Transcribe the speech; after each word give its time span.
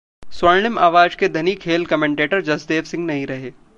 स्वर्णिम 0.23 0.79
आवाज 0.79 1.15
के 1.15 1.27
धनी 1.29 1.53
खेल 1.55 1.85
कमेंटेटर 1.85 2.41
जसदेव 2.41 2.83
सिंह 2.83 3.05
नहीं 3.05 3.27
रहे 3.27 3.51